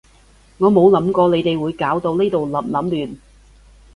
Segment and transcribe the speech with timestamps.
[0.57, 3.15] 我冇諗過你哋會搞到呢度笠笠亂